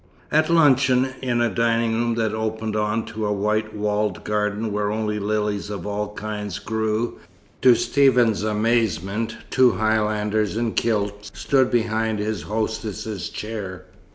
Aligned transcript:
At 0.31 0.49
luncheon, 0.49 1.09
in 1.21 1.41
a 1.41 1.49
dining 1.51 1.93
room 1.93 2.15
that 2.15 2.33
opened 2.33 2.75
on 2.75 3.05
to 3.05 3.23
a 3.27 3.31
white 3.31 3.75
walled 3.75 4.23
garden 4.23 4.71
where 4.71 4.89
only 4.91 5.19
lilies 5.19 5.69
of 5.69 5.85
all 5.85 6.15
kinds 6.15 6.57
grew, 6.57 7.19
to 7.61 7.75
Stephen's 7.75 8.41
amazement 8.41 9.37
two 9.51 9.73
Highlanders 9.73 10.57
in 10.57 10.71
kilts 10.73 11.29
stood 11.35 11.69
behind 11.69 12.17
his 12.17 12.41
hostess's 12.41 13.29
chair. 13.29 13.85